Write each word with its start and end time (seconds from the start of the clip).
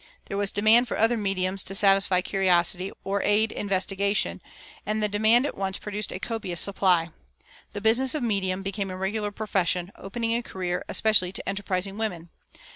There 0.25 0.37
was 0.37 0.51
demand 0.51 0.87
for 0.87 0.97
other 0.97 1.15
"mediums" 1.15 1.63
to 1.65 1.75
satisfy 1.75 2.21
curiosity 2.21 2.91
or 3.03 3.21
aid 3.21 3.51
investigation; 3.51 4.41
and 4.83 4.97
the 5.03 5.07
demand 5.07 5.45
at 5.45 5.55
once 5.55 5.77
produced 5.77 6.11
a 6.11 6.17
copious 6.19 6.59
supply. 6.59 7.11
The 7.73 7.81
business 7.81 8.15
of 8.15 8.23
medium 8.23 8.63
became 8.63 8.89
a 8.89 8.97
regular 8.97 9.29
profession, 9.29 9.91
opening 9.95 10.33
a 10.33 10.41
career 10.41 10.83
especially 10.89 11.31
to 11.33 11.47
enterprising 11.47 11.99
women. 11.99 12.29